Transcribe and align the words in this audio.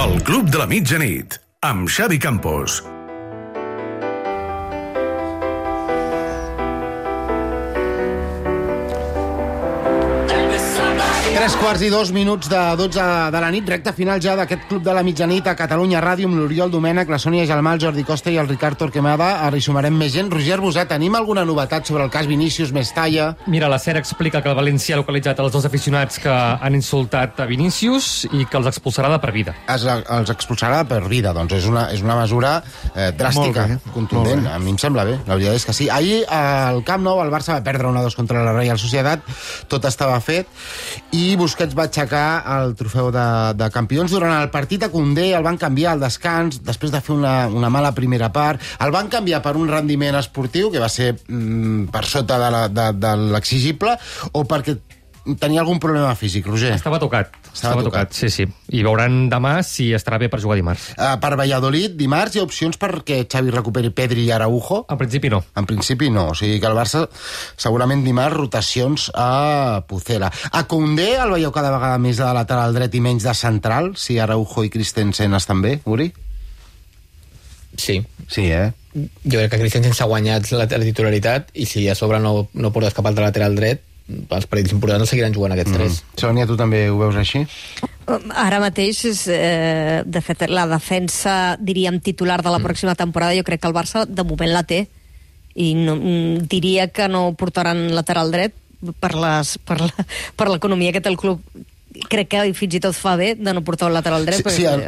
El 0.00 0.22
Club 0.24 0.46
de 0.48 0.56
la 0.56 0.64
Mitjanit, 0.64 1.34
amb 1.60 1.90
Xavi 1.92 2.16
Campos. 2.16 2.78
Tres 11.50 11.62
quarts 11.64 11.82
i 11.82 11.88
dos 11.90 12.12
minuts 12.14 12.46
de 12.46 12.58
12 12.78 13.04
de 13.34 13.38
la 13.42 13.48
nit, 13.50 13.66
recta 13.66 13.90
final 13.90 14.20
ja 14.22 14.36
d'aquest 14.38 14.68
Club 14.68 14.84
de 14.86 14.92
la 14.94 15.00
Mitjanit 15.02 15.48
a 15.50 15.56
Catalunya 15.58 15.98
Ràdio 15.98 16.28
amb 16.28 16.36
l'Oriol 16.38 16.70
Domènech, 16.70 17.08
la 17.10 17.18
Sònia 17.18 17.42
Gelmà, 17.42 17.72
el 17.74 17.80
Jordi 17.82 18.04
Costa 18.06 18.30
i 18.30 18.36
el 18.38 18.46
Ricard 18.46 18.78
Torquemada. 18.78 19.32
Ara 19.42 19.58
hi 19.58 19.64
sumarem 19.64 19.96
més 19.98 20.12
gent. 20.14 20.30
Roger 20.30 20.60
Boset, 20.62 20.86
tenim 20.92 21.16
alguna 21.18 21.42
novetat 21.42 21.90
sobre 21.90 22.04
el 22.06 22.12
cas 22.14 22.28
Vinícius 22.30 22.70
Mestalla? 22.70 23.32
Mira, 23.50 23.66
la 23.66 23.80
SER 23.82 23.96
explica 23.98 24.44
que 24.44 24.48
el 24.52 24.54
València 24.54 24.94
ha 24.94 25.00
localitzat 25.00 25.42
els 25.42 25.50
dos 25.50 25.66
aficionats 25.66 26.20
que 26.22 26.30
han 26.30 26.76
insultat 26.78 27.42
a 27.42 27.48
Vinícius 27.50 28.28
i 28.30 28.46
que 28.46 28.60
els 28.60 28.70
expulsarà 28.70 29.10
de 29.10 29.18
per 29.18 29.34
vida. 29.34 29.56
Es, 29.74 29.88
els 29.90 30.30
expulsarà 30.30 30.84
per 30.86 31.00
vida, 31.10 31.34
doncs 31.34 31.58
és 31.58 31.66
una, 31.66 31.88
és 31.90 32.06
una 32.06 32.14
mesura 32.20 32.54
eh, 32.94 33.10
dràstica, 33.10 33.66
bé, 33.72 33.80
contundent. 33.96 34.46
A 34.54 34.60
mi 34.62 34.70
em 34.76 34.78
sembla 34.78 35.08
bé, 35.10 35.18
la 35.26 35.34
veritat 35.34 35.58
és 35.58 35.66
que 35.66 35.74
sí. 35.74 35.90
Ahir 35.90 36.22
al 36.30 36.84
Camp 36.86 37.02
Nou 37.02 37.18
el 37.26 37.34
Barça 37.34 37.58
va 37.58 37.66
perdre 37.66 37.90
1-2 37.90 38.20
contra 38.22 38.46
la 38.46 38.54
Real 38.54 38.78
Societat, 38.78 39.26
tot 39.66 39.90
estava 39.90 40.22
fet, 40.22 40.46
i 41.10 41.39
Busquets 41.40 41.72
va 41.76 41.86
aixecar 41.88 42.42
el 42.58 42.74
trofeu 42.76 43.08
de, 43.14 43.26
de 43.56 43.70
campions. 43.72 44.12
Durant 44.12 44.34
el 44.36 44.50
partit 44.52 44.84
a 44.84 44.90
Condé 44.92 45.30
el 45.36 45.46
van 45.46 45.56
canviar 45.60 45.94
al 45.94 46.02
descans, 46.02 46.60
després 46.66 46.92
de 46.92 47.00
fer 47.00 47.14
una, 47.16 47.34
una 47.48 47.70
mala 47.72 47.94
primera 47.96 48.28
part. 48.34 48.60
El 48.84 48.92
van 48.92 49.08
canviar 49.12 49.40
per 49.44 49.54
un 49.56 49.70
rendiment 49.72 50.18
esportiu, 50.20 50.68
que 50.74 50.82
va 50.82 50.90
ser 50.92 51.14
mm, 51.16 51.88
per 51.94 52.04
sota 52.10 52.36
de 52.68 53.14
l'exigible, 53.32 53.96
o 54.36 54.44
perquè 54.44 54.76
tenia 55.40 55.60
algun 55.62 55.80
problema 55.82 56.14
físic, 56.16 56.46
Roger? 56.46 56.72
Estava 56.74 56.98
tocat. 57.02 57.34
Estava 57.52 57.82
tocat. 57.82 58.12
sí, 58.14 58.30
sí. 58.30 58.46
I 58.70 58.82
veuran 58.86 59.28
demà 59.30 59.60
si 59.66 59.90
estarà 59.96 60.18
bé 60.22 60.28
per 60.30 60.40
jugar 60.40 60.56
dimarts. 60.58 60.92
Uh, 60.96 61.16
per 61.22 61.34
Valladolid, 61.40 61.96
dimarts 61.98 62.36
hi 62.36 62.42
ha 62.42 62.46
opcions 62.46 62.78
perquè 62.80 63.22
Xavi 63.30 63.52
recuperi 63.54 63.90
Pedri 63.94 64.24
i 64.28 64.32
Araujo? 64.34 64.84
En 64.88 65.00
principi 65.00 65.30
no. 65.32 65.42
En 65.58 65.68
principi 65.68 66.10
no, 66.14 66.30
o 66.30 66.38
sigui 66.38 66.60
que 66.62 66.70
el 66.70 66.78
Barça 66.78 67.04
segurament 67.56 68.04
dimarts 68.06 68.36
rotacions 68.36 69.10
a 69.14 69.82
Pucela. 69.88 70.32
A 70.52 70.64
Koundé 70.70 71.12
el 71.18 71.36
veieu 71.36 71.52
cada 71.54 71.74
vegada 71.74 71.98
més 71.98 72.22
de 72.22 72.32
lateral 72.36 72.74
dret 72.76 72.94
i 72.94 73.04
menys 73.04 73.26
de 73.26 73.36
central, 73.36 73.94
si 73.96 74.18
Araujo 74.18 74.64
i 74.64 74.72
Christensen 74.72 75.34
estan 75.36 75.62
bé, 75.64 75.78
Uri? 75.84 76.12
Sí. 77.76 78.00
Sí, 78.28 78.50
eh? 78.52 78.72
Jo 78.94 79.38
crec 79.38 79.52
que 79.52 79.60
Christensen 79.60 79.94
s'ha 79.94 80.08
guanyat 80.10 80.50
la, 80.54 80.66
la 80.66 80.86
titularitat 80.86 81.52
i 81.54 81.66
si 81.70 81.86
a 81.88 81.94
sobre 81.98 82.18
no, 82.22 82.48
no 82.54 82.72
portes 82.74 82.96
cap 82.96 83.06
altre 83.06 83.26
lateral 83.26 83.54
dret, 83.58 83.84
els 84.30 84.46
partits 84.46 84.72
importants 84.74 85.10
seguiran 85.10 85.32
jugant 85.34 85.52
aquests 85.54 85.72
tres. 85.72 85.98
Sònia, 86.20 86.46
tu 86.46 86.56
també 86.56 86.88
ho 86.90 86.98
veus 86.98 87.16
així? 87.16 87.44
Ara 88.34 88.58
mateix, 88.60 89.04
és, 89.06 89.24
eh, 89.30 90.02
de 90.04 90.20
fet, 90.20 90.42
la 90.50 90.66
defensa, 90.66 91.56
diríem, 91.60 92.00
titular 92.00 92.40
de 92.42 92.50
la 92.50 92.58
pròxima 92.58 92.94
temporada, 92.98 93.36
jo 93.36 93.44
crec 93.44 93.60
que 93.62 93.68
el 93.68 93.74
Barça 93.74 94.06
de 94.06 94.24
moment 94.24 94.50
la 94.52 94.62
té. 94.64 94.88
I 95.54 95.74
no, 95.74 95.96
mm, 95.96 96.46
diria 96.48 96.88
que 96.88 97.08
no 97.08 97.34
portaran 97.34 97.94
lateral 97.94 98.30
dret 98.30 98.54
per 99.00 99.14
les- 99.14 99.58
per 99.58 99.80
la- 99.80 100.06
per 100.36 100.48
l'economia 100.48 100.92
que 100.92 101.00
té 101.00 101.08
el 101.08 101.16
club. 101.18 101.40
Crec 102.08 102.28
que 102.28 102.54
fins 102.54 102.74
i 102.74 102.80
tot 102.80 102.94
fa 102.94 103.16
bé 103.16 103.34
de 103.34 103.52
no 103.52 103.62
portar 103.62 103.88
un 103.88 103.94
lateral 103.94 104.24
dret. 104.24 104.36
Si, 104.36 104.42
perquè 104.42 104.56
si, 104.56 104.64
el, 104.64 104.84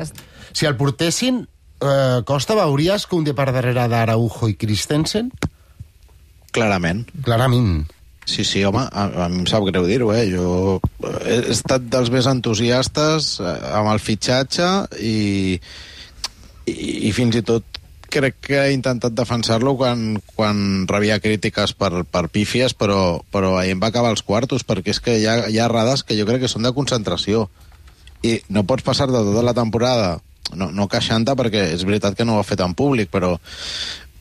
si 0.52 0.66
el 0.66 0.76
portessin, 0.76 1.46
eh, 1.82 2.22
Costa, 2.24 2.54
veuries 2.54 3.06
Koundé 3.06 3.34
per 3.34 3.52
darrere 3.52 3.88
d'Araujo 3.88 4.48
i 4.48 4.54
Christensen? 4.54 5.30
Clarament. 6.52 7.06
Clarament. 7.24 7.86
Sí, 8.24 8.44
sí, 8.44 8.62
home, 8.64 8.84
a, 8.86 9.24
a 9.24 9.28
mi 9.28 9.42
em 9.42 9.46
sap 9.50 9.64
greu 9.66 9.86
dir-ho, 9.88 10.12
eh? 10.14 10.28
Jo 10.30 10.78
he 11.26 11.40
estat 11.50 11.88
dels 11.90 12.10
més 12.14 12.28
entusiastes 12.30 13.34
eh, 13.42 13.54
amb 13.74 13.90
el 13.90 13.98
fitxatge 14.02 14.68
i, 15.02 15.58
i, 16.70 16.74
i 17.08 17.12
fins 17.16 17.40
i 17.40 17.42
tot 17.46 17.66
crec 18.12 18.38
que 18.44 18.60
he 18.60 18.74
intentat 18.76 19.14
defensar-lo 19.16 19.72
quan, 19.80 20.20
quan 20.36 20.84
rebia 20.90 21.18
crítiques 21.24 21.72
per, 21.74 22.04
per 22.04 22.26
pífies, 22.32 22.76
però, 22.78 23.22
però 23.32 23.56
ahir 23.58 23.74
em 23.74 23.82
va 23.82 23.90
acabar 23.90 24.12
els 24.12 24.22
quartos, 24.26 24.66
perquè 24.68 24.92
és 24.92 25.00
que 25.02 25.16
hi 25.18 25.26
ha, 25.26 25.38
hi 25.48 25.58
ha 25.58 25.66
errades 25.70 26.04
que 26.04 26.18
jo 26.18 26.28
crec 26.28 26.44
que 26.44 26.52
són 26.52 26.68
de 26.68 26.74
concentració. 26.76 27.48
I 28.22 28.38
no 28.54 28.66
pots 28.68 28.84
passar 28.86 29.08
de 29.10 29.18
tota 29.18 29.42
la 29.42 29.56
temporada, 29.56 30.18
no, 30.54 30.68
no 30.70 30.88
queixant-te, 30.92 31.34
perquè 31.38 31.70
és 31.72 31.86
veritat 31.88 32.14
que 32.18 32.28
no 32.28 32.36
ho 32.36 32.42
ha 32.42 32.46
fet 32.46 32.62
en 32.62 32.76
públic, 32.78 33.10
però, 33.10 33.32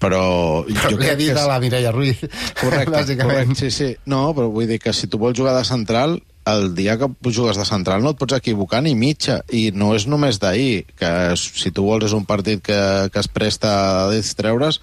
però, 0.02 0.66
Però 0.66 0.98
li 0.98 1.10
ha 1.12 1.16
dit 1.20 1.32
que 1.32 1.40
a 1.40 1.48
la 1.50 1.60
Mireia 1.62 1.94
Ruiz. 1.94 2.24
Correcte, 2.60 2.94
bàsicament. 2.98 3.54
correcte, 3.54 3.70
sí, 3.70 3.72
sí. 3.72 3.90
No, 4.10 4.32
però 4.38 4.50
vull 4.52 4.70
dir 4.70 4.80
que 4.82 4.94
si 4.98 5.08
tu 5.12 5.22
vols 5.22 5.38
jugar 5.38 5.54
de 5.60 5.64
central, 5.68 6.18
el 6.50 6.72
dia 6.74 6.98
que 6.98 7.10
jugues 7.28 7.60
de 7.60 7.68
central 7.70 8.02
no 8.02 8.16
et 8.16 8.20
pots 8.20 8.34
equivocar 8.34 8.82
ni 8.82 8.96
mitja, 8.98 9.42
i 9.54 9.70
no 9.78 9.94
és 9.94 10.08
només 10.10 10.42
d'ahir, 10.42 10.88
que 10.98 11.12
si 11.38 11.70
tu 11.72 11.86
vols 11.86 12.10
és 12.10 12.18
un 12.18 12.26
partit 12.26 12.64
que, 12.66 12.82
que 13.14 13.22
es 13.22 13.30
presta 13.30 13.76
a 13.78 14.10
distreure's, 14.12 14.82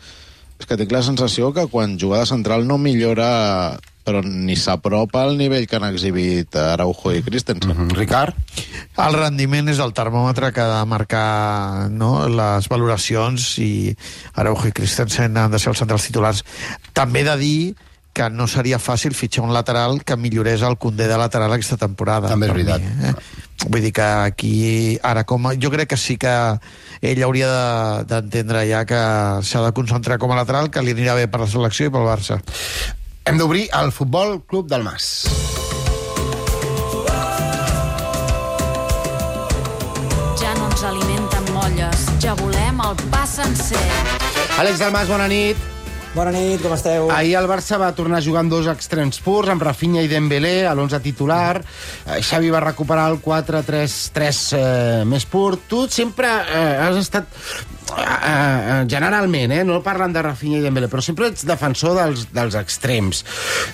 és 0.58 0.66
que 0.66 0.78
tinc 0.78 0.92
la 0.92 1.04
sensació 1.06 1.52
que 1.54 1.68
quan 1.70 1.98
juga 1.98 2.22
de 2.22 2.30
central 2.30 2.66
no 2.66 2.78
millora 2.82 3.78
però 4.08 4.22
ni 4.24 4.56
s'apropa 4.56 5.20
al 5.26 5.36
nivell 5.36 5.66
que 5.68 5.76
han 5.76 5.84
exhibit 5.90 6.56
Araujo 6.56 7.12
i 7.12 7.20
Christensen. 7.22 7.74
Mm, 7.74 7.96
Ricard? 7.98 8.36
El 9.04 9.16
rendiment 9.18 9.68
és 9.68 9.82
el 9.84 9.92
termòmetre 9.92 10.48
que 10.56 10.64
ha 10.64 10.78
de 10.78 10.86
marcar 10.88 11.90
no, 11.92 12.12
les 12.32 12.70
valoracions 12.72 13.50
i 13.60 13.92
Araujo 14.40 14.70
i 14.70 14.72
Christensen 14.78 15.36
han 15.36 15.52
de 15.52 15.60
ser 15.60 15.74
els 15.74 15.84
centrals 15.84 16.08
titulars. 16.08 16.40
També 16.96 17.20
he 17.20 17.28
de 17.28 17.36
dir 17.42 17.60
que 18.16 18.30
no 18.32 18.48
seria 18.50 18.80
fàcil 18.82 19.14
fitxar 19.14 19.44
un 19.44 19.52
lateral 19.54 20.00
que 20.02 20.16
millorés 20.18 20.64
el 20.66 20.78
condé 20.80 21.06
de 21.06 21.20
lateral 21.20 21.52
aquesta 21.54 21.76
temporada. 21.78 22.32
També 22.32 22.48
és 22.48 22.56
veritat. 22.56 22.82
Mi, 22.82 23.12
eh? 23.12 23.37
Vull 23.68 23.82
dir 23.84 23.92
que 23.92 24.02
aquí, 24.02 24.98
ara 25.04 25.24
com 25.28 25.46
a, 25.46 25.52
jo 25.60 25.68
crec 25.70 25.90
que 25.90 25.96
sí 26.00 26.16
que 26.16 26.30
ell 27.02 27.22
hauria 27.22 27.48
de- 27.52 28.04
d'entendre 28.08 28.62
ja 28.70 28.84
que 28.88 29.00
s'ha 29.44 29.60
de 29.66 29.72
concentrar 29.76 30.18
com 30.18 30.32
a 30.32 30.36
lateral, 30.40 30.70
que 30.70 30.80
li 30.82 30.92
anirà 30.96 31.14
bé 31.14 31.28
per 31.28 31.40
la 31.44 31.46
selecció 31.46 31.86
i 31.86 31.90
pel 31.92 32.06
Barça. 32.08 32.40
Hem 33.28 33.36
d'obrir 33.36 33.68
el 33.76 33.92
Futbol 33.92 34.40
Club 34.48 34.68
del 34.72 34.82
Mas. 34.88 35.26
Ja 40.40 40.54
no 40.54 40.68
ens 40.70 40.82
alimenten 40.86 41.48
molles, 41.54 42.04
ja 42.22 42.34
volem 42.38 42.80
el 42.88 42.96
pa 43.12 43.24
sencer. 43.26 43.82
Àlex 44.58 44.78
del 44.80 44.92
Mas, 44.94 45.08
bona 45.10 45.28
nit. 45.30 45.56
Bona 46.18 46.32
nit, 46.34 46.58
com 46.58 46.72
esteu? 46.74 47.12
Ahir 47.14 47.36
el 47.38 47.46
Barça 47.46 47.76
va 47.78 47.92
tornar 47.94 48.18
a 48.18 48.24
jugar 48.24 48.40
amb 48.42 48.50
dos 48.50 48.66
extrems 48.66 49.20
purs, 49.22 49.52
amb 49.52 49.62
Rafinha 49.62 50.02
i 50.02 50.08
Dembélé, 50.10 50.64
a 50.66 50.72
l'11 50.72 50.98
titular. 51.04 51.60
Eh, 51.62 52.16
Xavi 52.26 52.50
va 52.50 52.62
recuperar 52.64 53.04
el 53.12 53.20
4-3-3 53.22 54.40
eh, 54.58 55.04
més 55.06 55.28
pur. 55.30 55.52
Tu 55.70 55.84
sempre 55.94 56.26
eh, 56.26 56.72
has 56.88 56.98
estat 56.98 57.28
eh, 57.30 58.02
eh, 58.02 58.80
generalment, 58.90 59.54
eh, 59.60 59.62
no 59.68 59.78
parlant 59.84 60.16
de 60.16 60.26
Rafinha 60.26 60.58
i 60.58 60.64
Dembélé, 60.66 60.90
però 60.90 61.04
sempre 61.06 61.30
ets 61.30 61.46
defensor 61.46 61.94
dels, 62.00 62.26
dels 62.34 62.58
extrems. 62.58 63.22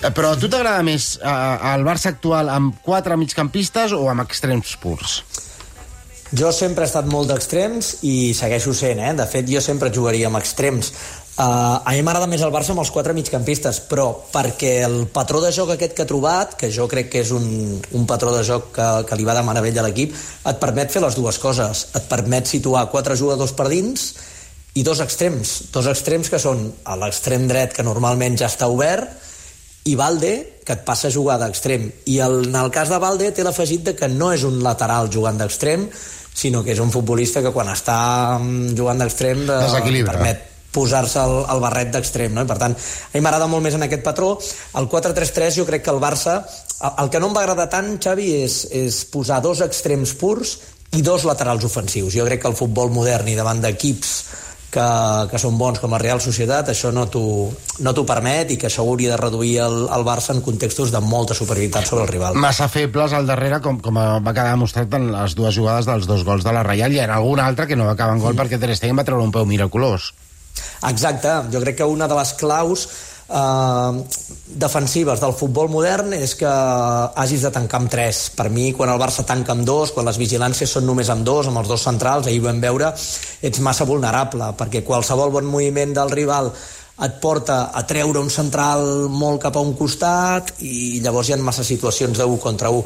Eh, 0.03 0.12
però 0.12 0.34
a 0.34 0.37
tu 0.37 0.53
t'agrada 0.53 0.84
més 0.84 1.15
eh, 1.22 1.72
el 1.72 1.88
Barça 1.88 2.12
actual 2.12 2.53
amb 2.53 2.76
quatre 2.84 3.16
migcampistes 3.25 3.97
o 3.97 4.05
amb 4.12 4.28
extrems 4.28 4.76
purs? 4.84 5.22
Jo 6.34 6.50
sempre 6.53 6.82
he 6.82 6.88
estat 6.88 7.06
molt 7.06 7.28
d'extrems 7.31 8.00
i 8.09 8.32
segueixo 8.34 8.72
sent, 8.75 8.99
eh? 8.99 9.12
De 9.15 9.26
fet, 9.31 9.47
jo 9.47 9.61
sempre 9.62 9.93
jugaria 9.94 10.26
amb 10.26 10.41
extrems. 10.41 10.91
Uh, 11.34 11.83
a 11.83 11.91
mi 11.91 12.03
m'agrada 12.06 12.28
més 12.31 12.45
el 12.47 12.53
Barça 12.55 12.71
amb 12.71 12.84
els 12.84 12.93
quatre 12.95 13.11
migcampistes, 13.17 13.81
però 13.91 14.06
perquè 14.31 14.84
el 14.87 15.09
patró 15.11 15.41
de 15.43 15.49
joc 15.50 15.72
aquest 15.75 15.97
que 15.97 16.05
ha 16.05 16.06
trobat, 16.06 16.53
que 16.61 16.69
jo 16.71 16.87
crec 16.87 17.09
que 17.11 17.25
és 17.25 17.33
un, 17.34 17.49
un 17.99 18.05
patró 18.06 18.31
de 18.37 18.45
joc 18.47 18.69
que, 18.77 18.87
que 19.09 19.19
li 19.19 19.27
va 19.27 19.34
de 19.34 19.43
meravell 19.43 19.81
a 19.83 19.87
l'equip, 19.89 20.15
et 20.15 20.61
permet 20.62 20.94
fer 20.94 21.03
les 21.03 21.19
dues 21.19 21.41
coses. 21.43 21.89
Et 21.99 22.06
permet 22.06 22.47
situar 22.47 22.84
quatre 22.94 23.19
jugadors 23.19 23.56
per 23.59 23.67
dins 23.73 24.06
i 24.78 24.87
dos 24.87 25.03
extrems. 25.03 25.56
Dos 25.75 25.91
extrems 25.91 26.31
que 26.31 26.39
són 26.39 26.69
a 26.87 26.94
l'extrem 27.03 27.50
dret, 27.50 27.75
que 27.75 27.83
normalment 27.83 28.39
ja 28.39 28.47
està 28.47 28.71
obert, 28.71 29.11
i 29.91 29.99
Valde, 29.99 30.62
que 30.62 30.78
et 30.78 30.87
passa 30.87 31.11
a 31.11 31.17
jugar 31.19 31.41
d'extrem. 31.43 31.91
I 32.15 32.23
el, 32.23 32.44
en 32.47 32.62
el 32.62 32.71
cas 32.71 32.94
de 32.94 33.03
Valde 33.03 33.34
té 33.34 33.43
l'afegit 33.43 33.91
de 33.91 33.99
que 33.99 34.06
no 34.06 34.31
és 34.33 34.47
un 34.47 34.62
lateral 34.62 35.11
jugant 35.11 35.43
d'extrem, 35.43 35.91
sinó 36.31 36.62
que 36.62 36.78
és 36.78 36.81
un 36.81 36.94
futbolista 36.94 37.43
que 37.43 37.50
quan 37.50 37.75
està 37.75 38.00
mm, 38.38 38.75
jugant 38.79 39.03
d'extrem 39.03 39.49
de, 39.49 39.62
Desequilibra. 39.67 40.14
permet 40.14 40.50
posar-se 40.75 41.23
el, 41.23 41.37
el 41.55 41.62
barret 41.62 41.94
d'extrem, 41.94 42.35
no? 42.35 42.44
I 42.44 42.50
per 42.50 42.59
tant, 42.61 42.75
a 42.75 43.15
mi 43.15 43.25
m'agrada 43.25 43.49
molt 43.50 43.65
més 43.65 43.79
en 43.79 43.87
aquest 43.87 44.05
patró. 44.06 44.35
El 44.81 44.91
4-3-3 44.93 45.61
jo 45.62 45.69
crec 45.71 45.87
que 45.87 45.94
el 45.94 46.03
Barça... 46.03 46.41
El, 46.85 46.97
el 47.05 47.11
que 47.12 47.21
no 47.23 47.31
em 47.31 47.37
va 47.37 47.44
agradar 47.44 47.69
tant, 47.73 47.94
Xavi, 48.03 48.31
és, 48.44 48.65
és 48.75 49.05
posar 49.12 49.38
dos 49.44 49.62
extrems 49.65 50.17
purs 50.21 50.59
i 50.94 51.03
dos 51.06 51.25
laterals 51.26 51.65
ofensius. 51.67 52.12
Jo 52.15 52.26
crec 52.26 52.43
que 52.43 52.50
el 52.50 52.59
futbol 52.59 52.91
modern 52.93 53.31
i 53.31 53.38
davant 53.38 53.62
d'equips 53.62 54.19
que, 54.75 54.87
que 55.31 55.41
són 55.41 55.59
bons 55.59 55.79
com 55.82 55.94
la 55.94 56.00
Real 56.03 56.21
Societat, 56.23 56.73
això 56.73 56.91
no 56.94 57.06
t'ho 57.11 57.25
no 57.87 57.94
permet 58.06 58.50
i 58.55 58.59
que 58.61 58.69
això 58.69 58.85
hauria 58.85 59.15
de 59.15 59.21
reduir 59.21 59.55
el, 59.65 59.79
el 59.94 60.06
Barça 60.06 60.35
en 60.35 60.43
contextos 60.44 60.93
de 60.94 61.00
molta 61.05 61.37
superioritat 61.38 61.87
sobre 61.88 62.05
el 62.06 62.11
rival. 62.11 62.38
Massa 62.41 62.69
febles 62.73 63.15
al 63.15 63.29
darrere, 63.31 63.61
com, 63.65 63.79
com 63.82 63.99
va 63.99 64.35
quedar 64.35 64.50
demostrat 64.53 64.99
en 64.99 65.11
les 65.15 65.38
dues 65.38 65.55
jugades 65.56 65.88
dels 65.91 66.11
dos 66.11 66.26
gols 66.26 66.47
de 66.47 66.55
la 66.55 66.67
Reial, 66.67 66.94
i 66.94 67.03
en 67.05 67.15
alguna 67.15 67.47
altra 67.47 67.69
que 67.71 67.79
no 67.79 67.88
va 67.88 67.94
acabar 67.99 68.19
en 68.19 68.25
gol 68.25 68.38
perquè 68.38 68.59
Ter 68.61 68.75
Stegen 68.75 68.99
va 68.99 69.06
treure 69.06 69.25
un 69.25 69.35
peu 69.35 69.47
miraculós. 69.49 70.12
Exacte, 70.82 71.35
jo 71.53 71.61
crec 71.62 71.79
que 71.81 71.88
una 71.88 72.09
de 72.11 72.17
les 72.19 72.32
claus 72.41 72.88
eh, 73.29 74.05
defensives 74.47 75.21
del 75.23 75.35
futbol 75.37 75.71
modern 75.73 76.12
és 76.17 76.35
que 76.38 76.50
hagis 76.50 77.47
de 77.47 77.53
tancar 77.55 77.81
amb 77.82 77.91
tres. 77.93 78.29
Per 78.37 78.50
mi, 78.50 78.71
quan 78.76 78.93
el 78.93 79.00
Barça 79.00 79.25
tanca 79.26 79.55
amb 79.55 79.67
dos, 79.67 79.94
quan 79.94 80.06
les 80.09 80.21
vigilàncies 80.21 80.76
són 80.76 80.87
només 80.88 81.11
amb 81.12 81.26
dos, 81.26 81.49
amb 81.49 81.62
els 81.62 81.71
dos 81.71 81.85
centrals, 81.88 82.29
ahir 82.29 82.43
ho 82.43 82.49
vam 82.49 82.62
veure, 82.62 82.93
ets 83.43 83.65
massa 83.65 83.88
vulnerable, 83.88 84.53
perquè 84.59 84.85
qualsevol 84.85 85.35
bon 85.35 85.50
moviment 85.50 85.94
del 85.97 86.12
rival 86.15 86.53
et 87.05 87.19
porta 87.19 87.73
a 87.75 87.82
treure 87.82 88.21
un 88.23 88.31
central 88.31 89.09
molt 89.11 89.43
cap 89.43 89.56
a 89.59 89.62
un 89.65 89.73
costat 89.75 90.53
i 90.62 91.00
llavors 91.03 91.29
hi 91.29 91.35
ha 91.35 91.41
massa 91.43 91.65
situacions 91.67 92.19
de 92.19 92.25
1 92.25 92.38
contra 92.38 92.71
1. 92.71 92.85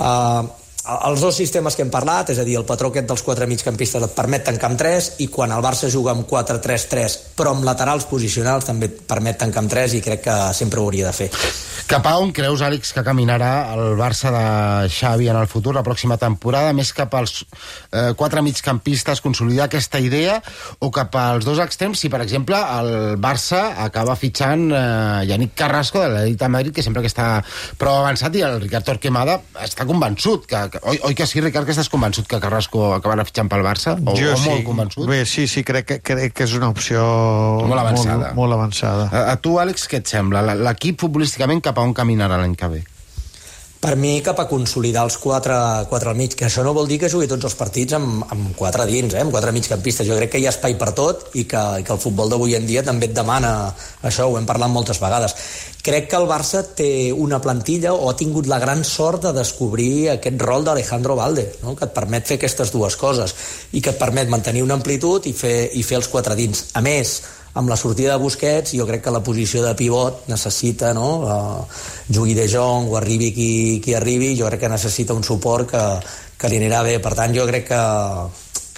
Uh, 0.00 0.59
els 0.88 1.20
dos 1.20 1.36
sistemes 1.36 1.76
que 1.76 1.84
hem 1.84 1.90
parlat, 1.92 2.30
és 2.32 2.38
a 2.40 2.44
dir, 2.46 2.56
el 2.56 2.64
patró 2.68 2.88
aquest 2.88 3.08
dels 3.10 3.24
quatre 3.24 3.46
migcampistes 3.50 4.06
et 4.06 4.14
permet 4.16 4.46
tancar 4.46 4.70
amb 4.70 4.80
3 4.80 5.10
i 5.20 5.28
quan 5.32 5.52
el 5.52 5.64
Barça 5.64 5.90
juga 5.92 6.14
amb 6.14 6.24
4-3-3 6.28 7.18
però 7.36 7.54
amb 7.54 7.64
laterals 7.64 8.06
posicionals 8.08 8.66
també 8.68 8.90
et 8.90 9.02
permet 9.08 9.38
tancar 9.40 9.64
amb 9.64 9.72
3 9.72 9.96
i 9.96 10.00
crec 10.04 10.24
que 10.26 10.38
sempre 10.56 10.80
ho 10.80 10.88
hauria 10.88 11.08
de 11.08 11.16
fer. 11.16 11.28
Cap 11.90 12.04
a 12.06 12.12
on 12.22 12.30
creus, 12.30 12.60
Àlex, 12.62 12.92
que 12.94 13.02
caminarà 13.02 13.72
el 13.74 13.96
Barça 13.98 14.30
de 14.30 14.88
Xavi 14.94 15.26
en 15.32 15.38
el 15.40 15.48
futur, 15.50 15.72
la 15.74 15.82
pròxima 15.82 16.18
temporada, 16.20 16.74
més 16.76 16.92
cap 16.94 17.16
als 17.18 17.40
eh, 17.42 18.12
quatre 18.16 18.44
migcampistes, 18.46 19.22
consolidar 19.24 19.66
aquesta 19.66 19.98
idea, 19.98 20.36
o 20.78 20.90
cap 20.94 21.16
als 21.18 21.48
dos 21.48 21.58
extrems, 21.58 21.98
si, 21.98 22.12
per 22.12 22.20
exemple, 22.22 22.60
el 22.60 23.18
Barça 23.18 23.72
acaba 23.82 24.14
fitxant 24.20 24.68
eh, 24.70 24.84
Yannick 25.32 25.56
Carrasco 25.58 26.04
de 26.04 26.12
l'Elita 26.12 26.48
Madrid, 26.52 26.76
que 26.76 26.84
sempre 26.86 27.02
que 27.02 27.10
està 27.10 27.40
prou 27.80 28.04
avançat, 28.04 28.38
i 28.38 28.46
el 28.46 28.60
Ricard 28.60 28.86
Torquemada 28.86 29.40
està 29.64 29.88
convençut, 29.88 30.46
que, 30.46 30.62
oi, 30.82 31.00
oi 31.08 31.16
que 31.18 31.26
sí, 31.26 31.40
Ricard, 31.42 31.66
que 31.68 31.74
estàs 31.74 31.90
convençut 31.92 32.28
que 32.30 32.40
Carrasco 32.42 32.90
acabarà 32.96 33.24
fitxant 33.28 33.50
pel 33.50 33.64
Barça? 33.66 33.96
O, 33.98 34.14
jo 34.18 34.30
o 34.34 34.38
sí. 34.38 34.48
molt 34.48 34.64
convençut? 34.68 35.08
Bé, 35.10 35.24
sí, 35.28 35.48
sí, 35.50 35.64
crec 35.66 35.88
que, 35.88 35.98
crec 36.04 36.36
que 36.36 36.46
és 36.46 36.54
una 36.58 36.70
opció 36.70 37.02
Molt 37.64 37.80
avançada. 37.80 38.30
Molt, 38.30 38.38
molt 38.38 38.58
avançada. 38.60 39.10
A, 39.10 39.26
a 39.34 39.36
tu, 39.42 39.58
Àlex, 39.62 39.88
què 39.90 40.04
et 40.04 40.14
sembla? 40.14 40.44
L'equip 40.54 41.02
futbolísticament 41.02 41.62
cap 41.64 41.80
a 41.80 41.86
on 41.86 41.96
caminarà 41.96 42.40
l'any 42.40 42.56
que 42.58 42.72
ve? 42.76 42.82
Per 43.80 43.94
mi, 43.96 44.18
cap 44.20 44.36
a 44.42 44.44
consolidar 44.44 45.06
els 45.06 45.14
quatre, 45.16 45.54
quatre 45.88 46.10
al 46.10 46.18
mig, 46.18 46.34
que 46.36 46.44
això 46.44 46.60
no 46.60 46.74
vol 46.76 46.84
dir 46.90 46.98
que 47.00 47.08
jugui 47.08 47.24
tots 47.30 47.46
els 47.48 47.54
partits 47.56 47.94
amb, 47.96 48.26
amb 48.28 48.50
quatre 48.58 48.84
dins, 48.84 49.14
eh? 49.16 49.22
amb 49.24 49.32
quatre 49.32 49.54
migcampistes. 49.56 50.04
Jo 50.04 50.18
crec 50.18 50.34
que 50.34 50.42
hi 50.42 50.44
ha 50.44 50.52
espai 50.52 50.76
per 50.76 50.90
tot 50.92 51.30
i 51.32 51.46
que, 51.48 51.62
i 51.80 51.86
que 51.86 51.94
el 51.96 52.02
futbol 52.02 52.28
d'avui 52.28 52.58
en 52.58 52.68
dia 52.68 52.82
també 52.84 53.08
et 53.08 53.14
demana 53.16 53.54
això, 54.04 54.28
ho 54.28 54.36
hem 54.36 54.44
parlat 54.44 54.68
moltes 54.68 55.00
vegades. 55.00 55.32
Crec 55.80 56.10
que 56.12 56.18
el 56.18 56.28
Barça 56.28 56.60
té 56.76 57.08
una 57.12 57.38
plantilla 57.40 57.94
o 57.96 58.10
ha 58.10 58.16
tingut 58.16 58.48
la 58.50 58.58
gran 58.60 58.82
sort 58.84 59.22
de 59.24 59.32
descobrir 59.32 60.10
aquest 60.12 60.42
rol 60.44 60.64
d'Alejandro 60.66 61.16
Valde, 61.16 61.46
no? 61.62 61.72
que 61.76 61.86
et 61.88 61.94
permet 61.96 62.26
fer 62.28 62.36
aquestes 62.36 62.72
dues 62.74 62.96
coses 63.00 63.34
i 63.72 63.80
que 63.80 63.94
et 63.94 64.00
permet 64.00 64.28
mantenir 64.28 64.62
una 64.66 64.76
amplitud 64.76 65.24
i 65.30 65.32
fer, 65.32 65.70
i 65.72 65.84
fer 65.86 65.96
els 66.02 66.10
quatre 66.12 66.36
dins. 66.36 66.66
A 66.76 66.84
més, 66.84 67.14
amb 67.54 67.72
la 67.72 67.78
sortida 67.80 68.12
de 68.12 68.22
Busquets, 68.22 68.74
jo 68.76 68.86
crec 68.86 69.06
que 69.06 69.14
la 69.14 69.24
posició 69.24 69.64
de 69.64 69.72
pivot 69.78 70.28
necessita, 70.28 70.92
no?, 70.94 71.08
uh, 71.24 71.80
jugui 72.12 72.36
de 72.36 72.46
Jong 72.50 72.92
o 72.92 73.00
arribi 73.00 73.32
qui, 73.32 73.50
qui 73.82 73.96
arribi, 73.96 74.34
jo 74.38 74.46
crec 74.50 74.66
que 74.66 74.74
necessita 74.76 75.16
un 75.16 75.24
suport 75.24 75.72
que, 75.72 75.84
que 76.36 76.52
li 76.52 76.60
anirà 76.60 76.84
bé. 76.86 76.98
Per 77.00 77.16
tant, 77.16 77.34
jo 77.34 77.48
crec 77.48 77.66
que, 77.72 77.82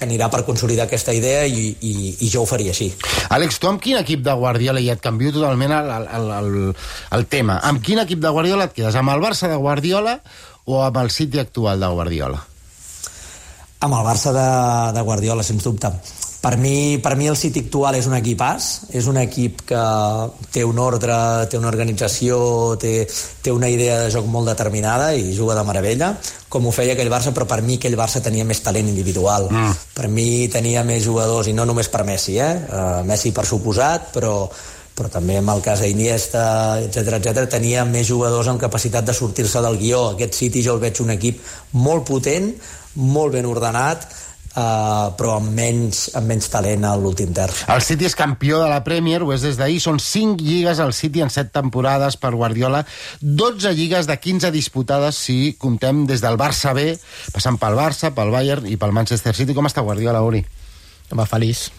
que 0.03 0.09
anirà 0.09 0.29
per 0.33 0.43
consolidar 0.47 0.89
aquesta 0.89 1.15
idea 1.15 1.45
i, 1.47 1.71
i, 1.79 1.93
i 2.27 2.31
jo 2.33 2.43
ho 2.43 2.49
faria 2.49 2.75
així. 2.75 2.91
Àlex, 3.31 3.61
tu 3.63 3.71
amb 3.71 3.83
quin 3.83 4.01
equip 4.01 4.25
de 4.27 4.35
Guardiola, 4.39 4.83
i 4.83 4.91
et 4.91 5.03
canvio 5.03 5.31
totalment 5.35 5.75
el, 5.79 5.93
el, 6.19 6.33
el, 6.39 6.57
el 7.19 7.29
tema, 7.31 7.61
amb 7.71 7.85
quin 7.87 8.03
equip 8.03 8.23
de 8.23 8.33
Guardiola 8.35 8.67
et 8.67 8.75
quedes? 8.75 8.99
Amb 8.99 9.15
el 9.15 9.23
Barça 9.23 9.51
de 9.53 9.61
Guardiola 9.63 10.19
o 10.67 10.83
amb 10.83 10.99
el 11.05 11.13
City 11.15 11.43
actual 11.43 11.81
de 11.83 11.93
Guardiola? 11.95 12.43
Amb 13.83 13.99
el 13.99 14.05
Barça 14.07 14.35
de, 14.35 14.49
de 14.99 15.07
Guardiola, 15.07 15.47
sens 15.47 15.65
dubte. 15.67 15.91
Per 16.43 16.57
mi, 16.59 16.99
per 16.99 17.15
mi 17.15 17.29
el 17.31 17.37
City 17.39 17.61
actual 17.63 17.95
és 17.95 18.09
un 18.11 18.17
equipàs, 18.17 18.65
és 18.99 19.07
un 19.07 19.21
equip 19.21 19.61
que 19.69 19.83
té 20.51 20.65
un 20.67 20.81
ordre, 20.83 21.15
té 21.47 21.55
una 21.55 21.69
organització, 21.71 22.39
té, 22.83 23.07
té 23.39 23.53
una 23.55 23.69
idea 23.71 24.01
de 24.01 24.09
joc 24.11 24.27
molt 24.27 24.51
determinada 24.51 25.13
i 25.15 25.37
juga 25.37 25.55
de 25.55 25.63
meravella, 25.69 26.09
com 26.51 26.67
ho 26.67 26.73
feia 26.75 26.97
aquell 26.97 27.13
Barça, 27.13 27.31
però 27.31 27.47
per 27.47 27.61
mi 27.63 27.77
aquell 27.79 27.95
Barça 27.95 28.19
tenia 28.25 28.43
més 28.49 28.59
talent 28.65 28.91
individual. 28.91 29.47
Mm. 29.55 29.77
Per 29.95 30.11
mi 30.11 30.49
tenia 30.51 30.83
més 30.83 31.05
jugadors, 31.07 31.47
i 31.47 31.55
no 31.55 31.69
només 31.69 31.93
per 31.93 32.03
Messi, 32.11 32.35
eh? 32.43 32.51
Uh, 32.67 33.07
Messi 33.07 33.31
per 33.31 33.47
suposat, 33.47 34.11
però, 34.19 34.35
però 34.99 35.13
també 35.15 35.39
en 35.39 35.55
el 35.55 35.63
cas 35.63 35.87
d'Iniesta, 35.87 36.45
etc 36.89 37.21
etc 37.21 37.47
tenia 37.55 37.87
més 37.87 38.11
jugadors 38.11 38.51
amb 38.51 38.59
capacitat 38.67 39.07
de 39.07 39.15
sortir-se 39.15 39.63
del 39.63 39.79
guió. 39.79 40.09
Aquest 40.17 40.43
City 40.43 40.67
jo 40.67 40.75
el 40.75 40.83
veig 40.83 40.99
un 41.07 41.15
equip 41.15 41.39
molt 41.79 42.03
potent, 42.11 42.51
molt 42.99 43.39
ben 43.39 43.47
ordenat, 43.47 44.11
Uh, 44.53 45.09
però 45.17 45.39
amb 45.39 45.49
menys, 45.57 46.11
amb 46.19 46.27
menys 46.29 46.51
talent 46.53 46.83
a 46.85 46.91
l'últim 47.01 47.31
terç. 47.33 47.63
El 47.73 47.81
City 47.81 48.05
és 48.05 48.13
campió 48.19 48.59
de 48.61 48.67
la 48.69 48.83
Premier, 48.85 49.23
ho 49.25 49.31
és 49.33 49.41
des 49.41 49.57
d'ahir, 49.57 49.79
són 49.81 49.97
5 49.99 50.43
lligues 50.45 50.79
al 50.85 50.93
City 50.93 51.23
en 51.25 51.31
7 51.33 51.49
temporades 51.55 52.19
per 52.21 52.35
Guardiola, 52.37 52.83
12 53.23 53.73
lligues 53.73 54.07
de 54.11 54.19
15 54.21 54.51
disputades 54.53 55.17
si 55.17 55.55
comptem 55.59 56.05
des 56.07 56.21
del 56.21 56.37
Barça 56.37 56.75
B, 56.77 56.99
passant 57.33 57.57
pel 57.57 57.79
Barça, 57.81 58.11
pel 58.13 58.29
Bayern 58.35 58.67
i 58.69 58.77
pel 58.77 58.93
Manchester 58.93 59.33
City. 59.35 59.55
Com 59.57 59.65
està 59.71 59.81
Guardiola, 59.81 60.21
Uri? 60.21 60.45
Va 61.17 61.25
feliç. 61.25 61.71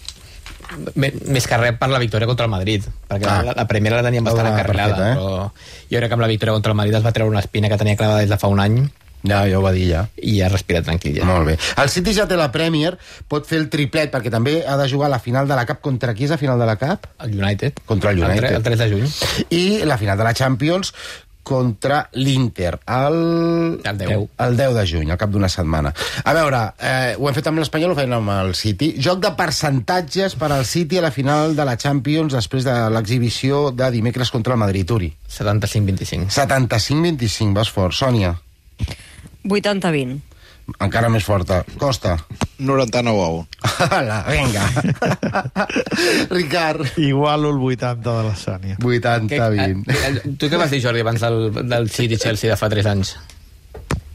Me- 0.96 1.14
Més 1.30 1.46
que 1.46 1.58
res 1.62 1.78
per 1.78 1.90
la 1.94 2.00
victòria 2.02 2.25
contra 2.25 2.46
el 2.46 2.52
Madrid, 2.52 2.86
perquè 3.10 3.30
Ah. 3.30 3.44
la, 3.44 3.54
la 3.54 3.68
primera 3.70 3.98
la 4.02 4.04
teníem 4.10 4.24
bastant 4.25 4.48
Ah, 4.48 4.52
encarrilada, 4.56 4.96
perfecte, 4.96 5.12
eh? 5.12 5.16
però 5.22 5.52
jo 5.92 5.98
crec 6.00 6.10
que 6.10 6.14
amb 6.18 6.22
la 6.25 6.28
victòria 6.34 6.54
contra 6.58 6.72
el 6.74 6.78
Madrid 6.78 6.96
es 6.98 7.06
va 7.06 7.12
treure 7.14 7.30
una 7.30 7.40
espina 7.46 7.70
que 7.70 7.78
tenia 7.78 7.96
clavada 7.96 8.22
des 8.25 8.30
de 8.34 8.38
fa 8.42 8.48
un 8.50 8.60
any 8.60 8.90
Ja, 9.24 9.44
ja 9.48 9.60
ho 9.60 9.64
va 9.64 9.72
dir, 9.72 9.88
ja. 9.88 10.06
i 10.20 10.38
ja 10.42 10.50
respira 10.52 10.84
tranquil. 10.84 11.16
Ja. 11.22 11.28
Molt 11.28 11.48
bé. 11.48 11.58
El 11.80 11.92
City 11.92 12.14
ja 12.16 12.28
té 12.28 12.38
la 12.40 12.50
Premier, 12.52 12.98
pot 13.31 13.48
fer 13.48 13.62
el 13.64 13.70
triplet, 13.72 14.12
perquè 14.12 14.31
també 14.34 14.60
ha 14.68 14.78
de 14.80 14.88
jugar 14.92 15.12
la 15.12 15.22
final 15.24 15.48
de 15.48 15.56
la 15.56 15.66
Cup. 15.70 15.80
Contra 15.84 16.16
qui 16.16 16.28
és 16.28 16.34
la 16.34 16.40
final 16.42 16.60
de 16.60 16.68
la 16.68 16.75
Cup? 16.80 17.08
El 17.24 17.38
United. 17.40 17.84
Contra 17.88 18.12
el 18.12 18.24
United. 18.24 18.52
El, 18.52 18.66
3 18.66 18.84
de 18.84 18.90
juny. 18.92 19.14
I 19.56 19.64
la 19.88 20.00
final 20.02 20.20
de 20.20 20.28
la 20.28 20.34
Champions 20.36 20.92
contra 21.44 22.10
l'Inter 22.14 22.78
el... 22.88 23.81
El 23.84 23.98
10. 23.98 24.12
el 24.40 24.58
10 24.58 24.75
de 24.78 24.86
juny, 24.88 25.12
al 25.12 25.20
cap 25.20 25.31
d'una 25.31 25.50
setmana. 25.52 25.92
A 26.24 26.34
veure, 26.36 26.62
eh, 26.80 27.16
ho 27.20 27.28
hem 27.28 27.36
fet 27.36 27.50
amb 27.52 27.60
l'Espanyol, 27.60 27.92
ho 27.92 28.00
fem 28.00 28.16
amb 28.16 28.31
el 28.38 28.54
City. 28.56 28.94
Joc 29.04 29.20
de 29.24 29.34
percentatges 29.40 30.38
per 30.40 30.54
al 30.56 30.64
City 30.66 31.02
a 31.02 31.06
la 31.06 31.12
final 31.12 31.58
de 31.60 31.68
la 31.68 31.75
Champions 31.80 32.36
després 32.36 32.64
de 32.68 32.78
l'exhibició 32.96 33.66
de 33.75 33.92
dimecres 33.92 34.31
contra 34.31 34.56
el 34.56 34.64
Madrid, 34.64 34.96
Uri. 34.96 35.12
75-25. 35.28 36.31
75-25, 36.31 37.54
vas 37.60 37.72
fort. 37.75 37.94
Sònia, 37.94 38.34
80-20. 39.44 40.22
encara 40.80 41.10
més 41.12 41.25
forta. 41.28 41.63
Costa. 41.78 42.18
99 42.63 43.19
a 43.19 43.28
1. 43.28 43.48
Hola, 43.98 44.19
vinga. 44.30 44.63
Ricard, 46.30 46.86
Igualo 46.98 47.50
el 47.51 47.57
80 47.60 48.00
de 48.18 48.24
la 48.30 48.36
Sània. 48.36 48.78
80-20. 48.80 49.84
eh, 49.92 50.36
tu 50.40 50.48
què 50.48 50.57
vas 50.60 50.72
dir, 50.72 50.81
Jordi, 50.84 51.04
abans 51.04 51.22
del, 51.25 51.51
del 51.68 51.90
City-Chelsea 51.92 52.50
de 52.54 52.57
fa 52.60 52.69
3 52.72 52.86
anys? 52.94 53.16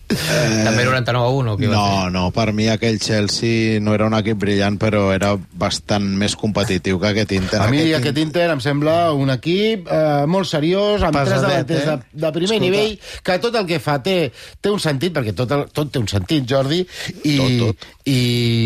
Eh... 0.08 0.62
També 0.64 0.84
99 0.88 1.20
a 1.20 1.32
1 1.36 1.50
o 1.52 1.56
què 1.60 1.68
vas 1.68 1.76
dir? 1.76 1.96
No, 1.98 2.10
no, 2.14 2.22
per 2.32 2.46
mi 2.56 2.64
aquell 2.72 2.96
Chelsea 3.02 3.76
no 3.84 3.92
era 3.92 4.06
un 4.08 4.14
equip 4.16 4.38
brillant, 4.40 4.78
però 4.80 5.10
era 5.12 5.34
bastant 5.60 6.06
més 6.16 6.32
competitiu 6.40 6.96
que 7.02 7.10
aquest 7.10 7.34
Inter. 7.36 7.60
A 7.60 7.66
mi 7.68 7.82
aquest 7.92 8.16
Inter 8.22 8.46
em 8.54 8.62
sembla 8.64 9.12
un 9.12 9.28
equip 9.34 9.90
eh, 9.92 10.24
molt 10.30 10.48
seriós, 10.48 11.04
amb 11.04 11.12
tres 11.18 11.34
Pesadet, 11.34 11.50
davanters 11.68 11.82
eh? 11.82 11.98
de, 12.14 12.22
de 12.24 12.32
primer 12.38 12.56
Escolta. 12.56 12.64
nivell, 12.64 12.96
que 13.28 13.38
tot 13.44 13.60
el 13.60 13.68
que 13.68 13.80
fa 13.84 13.98
té, 14.04 14.16
té 14.64 14.72
un 14.72 14.80
sentit, 14.80 15.12
perquè 15.18 15.36
tot, 15.36 15.52
el, 15.58 15.66
tot 15.76 15.92
té 15.92 16.00
un 16.00 16.08
sentit, 16.08 16.48
Jordi, 16.48 16.80
i, 17.24 17.36
Tot, 17.36 17.58
tot. 17.66 17.86
i 18.08 18.18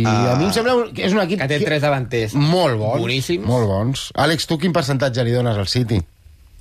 Ah. 0.06 0.32
a 0.32 0.38
mi 0.38 0.46
em 0.46 0.52
sembla 0.54 0.76
que 0.94 1.04
és 1.06 1.12
un 1.14 1.20
equip 1.25 1.40
Que 1.42 1.49
té 1.50 1.58
tres 1.64 1.82
davanters 1.82 2.32
molt 2.38 2.78
bons. 2.78 3.00
boníssims. 3.02 3.44
Molt 3.46 3.66
bons. 3.66 4.06
Àlex, 4.14 4.46
tu 4.46 4.58
quin 4.62 4.72
percentatge 4.72 5.25
li 5.26 5.34
dones 5.34 5.58
al 5.58 5.66
City? 5.70 5.99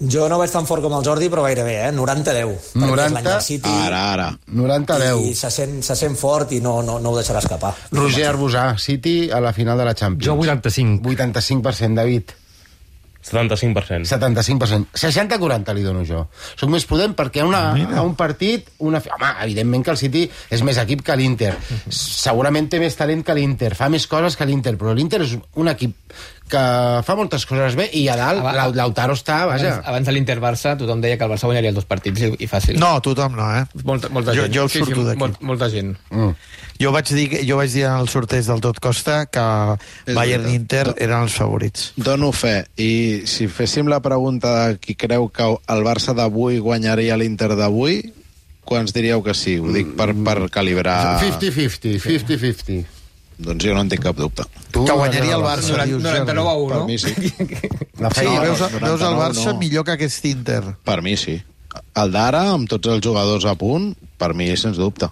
Jo 0.01 0.25
no 0.31 0.39
vaig 0.41 0.49
tan 0.49 0.65
fort 0.65 0.81
com 0.81 0.95
el 0.97 1.03
Jordi, 1.05 1.27
però 1.29 1.43
gairebé, 1.45 1.75
eh? 1.85 1.91
90-10. 1.93 2.71
Per 2.73 2.81
mi 2.81 2.87
és 2.87 2.91
90? 2.91 3.13
l'any 3.13 3.27
del 3.27 3.41
City 3.45 3.69
Ara, 3.69 4.01
ara. 4.15 4.27
90-10. 4.49 5.27
i 5.29 5.35
se 5.37 5.51
sent, 5.53 5.79
se 5.85 5.95
sent 5.99 6.17
fort 6.17 6.55
i 6.57 6.61
no, 6.63 6.79
no, 6.81 6.97
no 7.03 7.13
ho 7.13 7.19
deixarà 7.19 7.43
escapar. 7.43 7.75
Roger 7.93 8.25
Arbusà, 8.31 8.71
City 8.81 9.29
a 9.29 9.41
la 9.43 9.53
final 9.53 9.77
de 9.77 9.85
la 9.85 9.93
Champions. 9.93 10.25
Jo 10.25 10.37
85. 10.41 11.05
85%, 11.05 11.93
David. 12.01 12.33
75%. 13.21 14.09
75%. 14.09 14.87
60-40 14.97 15.75
li 15.77 15.83
dono 15.85 16.01
jo. 16.07 16.23
Soc 16.57 16.71
més 16.73 16.85
prudent 16.89 17.13
perquè 17.17 17.43
a, 17.43 17.45
una, 17.45 17.61
a 17.77 18.01
un 18.01 18.15
partit... 18.17 18.71
Una... 18.81 19.01
Home, 19.13 19.31
evidentment 19.45 19.85
que 19.85 19.93
el 19.93 19.99
City 20.01 20.25
és 20.49 20.63
més 20.65 20.79
equip 20.81 21.05
que 21.05 21.15
l'Inter. 21.19 21.53
Segurament 22.01 22.71
té 22.71 22.81
més 22.81 22.97
talent 22.97 23.21
que 23.27 23.37
l'Inter, 23.37 23.75
fa 23.77 23.91
més 23.93 24.07
coses 24.09 24.37
que 24.37 24.49
l'Inter, 24.49 24.73
però 24.81 24.95
l'Inter 24.97 25.21
és 25.27 25.37
un 25.37 25.69
equip 25.69 25.93
que 26.51 26.61
fa 27.07 27.15
moltes 27.15 27.45
coses 27.49 27.75
bé 27.79 27.87
i 27.97 28.03
a 28.11 28.17
dalt 28.19 28.41
Aba- 28.43 28.51
Lau- 28.57 28.73
Lautaro 28.75 29.15
està, 29.17 29.45
vaja... 29.49 29.77
Abans, 29.77 29.87
abans 29.93 30.09
de 30.09 30.15
l'Inter-Barça, 30.17 30.75
tothom 30.79 30.99
deia 31.03 31.17
que 31.17 31.23
el 31.25 31.31
Barça 31.31 31.47
guanyaria 31.49 31.71
els 31.71 31.79
dos 31.79 31.87
partits 31.87 32.21
i, 32.27 32.31
i 32.43 32.49
fàcil. 32.51 32.77
No, 32.81 32.93
tothom 33.01 33.37
no, 33.39 33.47
eh? 33.57 33.63
Molta, 33.87 34.09
molta 34.13 34.35
Jo- 34.35 34.45
gent. 34.49 34.55
jo 34.59 34.67
surto 34.69 35.05
d'aquí. 35.07 35.19
molt, 35.23 35.39
molta 35.41 35.69
gent. 35.71 35.95
Mm. 36.11 36.35
Jo 36.81 36.91
vaig 36.95 37.09
dir, 37.13 37.27
jo 37.47 37.57
vaig 37.59 37.69
dir 37.73 37.83
en 37.87 37.99
el 38.01 38.07
sorteig 38.09 38.45
del 38.47 38.61
Tot 38.63 38.79
Costa 38.81 39.25
que 39.29 39.43
És 40.09 40.15
Bayern 40.17 40.47
i. 40.49 40.55
Inter 40.57 40.87
eren 40.97 41.23
els 41.27 41.35
favorits. 41.37 41.91
Dono 41.95 42.31
fe. 42.33 42.55
I 42.81 43.21
si 43.29 43.45
féssim 43.47 43.87
la 43.91 43.99
pregunta 44.01 44.55
de 44.67 44.79
qui 44.81 44.95
creu 44.97 45.29
que 45.29 45.45
el 45.45 45.83
Barça 45.85 46.15
d'avui 46.17 46.57
guanyaria 46.59 47.17
l'Inter 47.21 47.51
d'avui, 47.55 48.01
quants 48.65 48.93
diríeu 48.95 49.21
que 49.21 49.33
sí? 49.37 49.59
Ho 49.61 49.69
dic 49.73 49.93
per, 49.97 50.11
per 50.25 50.49
calibrar... 50.49 51.19
50-50, 51.21 51.99
50-50. 52.01 52.85
Doncs 53.37 53.63
jo 53.65 53.73
no 53.73 53.81
en 53.81 53.89
tinc 53.89 54.03
cap 54.03 54.15
dubte. 54.15 54.43
Tu, 54.71 54.85
Que 54.85 54.93
guanyaria 54.93 55.35
el 55.35 55.41
Barça, 55.43 55.71
Noran- 55.73 55.87
dius, 55.89 56.03
99 56.03 56.49
a 56.49 56.53
1, 56.53 56.67
Per 56.69 56.77
no? 56.77 56.85
mi 56.87 56.97
sí. 56.97 57.13
La 58.01 58.09
Sí, 58.09 58.19
feina, 58.21 58.39
veus, 58.41 58.59
no, 58.59 58.67
veus 58.79 59.01
el 59.01 59.15
99 59.15 59.21
Barça 59.21 59.45
no. 59.53 59.59
millor 59.59 59.83
que 59.85 59.91
aquest 59.91 60.25
Inter. 60.25 60.63
Per 60.83 61.01
mi 61.01 61.15
sí. 61.17 61.41
El 61.95 62.11
d'ara, 62.11 62.45
amb 62.51 62.67
tots 62.69 62.87
els 62.87 63.03
jugadors 63.05 63.45
a 63.45 63.55
punt, 63.55 63.93
per 64.17 64.33
mi, 64.33 64.49
sens 64.57 64.77
dubte. 64.77 65.07